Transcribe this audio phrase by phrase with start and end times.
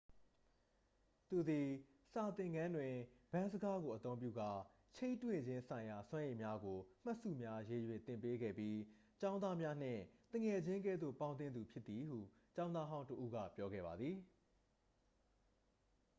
[1.29, 1.69] သူသည်
[2.11, 2.93] စာသင်ခန်းတွင်
[3.31, 4.49] ဗန်းစကားကိုအသုံးပြုကာ
[4.95, 8.77] ချိန်းတွေ့ခြင်းဆိုင်ရာစွမ်းရည်များကို မှတ်စုများရေး၍ သင်ပေးခဲ့ပြီး
[9.21, 10.01] ကျောင်းသားများနှင့်
[10.31, 12.19] သူငယ်ချင်းကဲ့သို့ပေါင်းသင်းသူ' ဖြစ်သည်ဟု
[12.55, 14.17] ကျောင်းသားဟောင်းတစ်ဦးက ပြောခဲ့ပါသည်